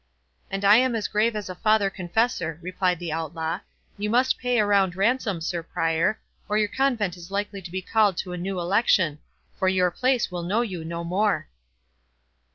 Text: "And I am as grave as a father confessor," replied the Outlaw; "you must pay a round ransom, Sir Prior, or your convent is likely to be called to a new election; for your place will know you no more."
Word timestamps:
"And 0.49 0.65
I 0.65 0.77
am 0.77 0.95
as 0.95 1.07
grave 1.07 1.35
as 1.35 1.47
a 1.47 1.53
father 1.53 1.91
confessor," 1.91 2.57
replied 2.63 2.97
the 2.97 3.11
Outlaw; 3.11 3.59
"you 3.99 4.09
must 4.09 4.39
pay 4.39 4.57
a 4.57 4.65
round 4.65 4.95
ransom, 4.95 5.41
Sir 5.41 5.61
Prior, 5.61 6.19
or 6.49 6.57
your 6.57 6.69
convent 6.69 7.17
is 7.17 7.29
likely 7.29 7.61
to 7.61 7.69
be 7.69 7.83
called 7.83 8.17
to 8.17 8.33
a 8.33 8.35
new 8.37 8.59
election; 8.59 9.19
for 9.59 9.69
your 9.69 9.91
place 9.91 10.31
will 10.31 10.41
know 10.41 10.61
you 10.61 10.83
no 10.83 11.03
more." 11.03 11.49